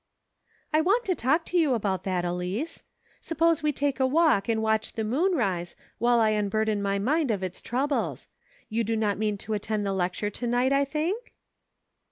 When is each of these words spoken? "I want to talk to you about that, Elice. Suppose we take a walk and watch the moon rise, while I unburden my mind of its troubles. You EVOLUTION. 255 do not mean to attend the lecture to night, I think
"I 0.73 0.81
want 0.81 1.05
to 1.05 1.13
talk 1.13 1.45
to 1.45 1.59
you 1.59 1.75
about 1.75 2.05
that, 2.05 2.25
Elice. 2.25 2.85
Suppose 3.19 3.61
we 3.61 3.71
take 3.71 3.99
a 3.99 4.07
walk 4.07 4.49
and 4.49 4.59
watch 4.63 4.93
the 4.93 5.03
moon 5.03 5.33
rise, 5.33 5.75
while 5.99 6.19
I 6.19 6.29
unburden 6.29 6.81
my 6.81 6.97
mind 6.97 7.29
of 7.29 7.43
its 7.43 7.61
troubles. 7.61 8.27
You 8.67 8.81
EVOLUTION. 8.81 8.99
255 8.99 8.99
do 8.99 9.05
not 9.05 9.19
mean 9.19 9.37
to 9.37 9.53
attend 9.53 9.85
the 9.85 9.93
lecture 9.93 10.31
to 10.31 10.47
night, 10.47 10.73
I 10.73 10.85
think 10.85 11.33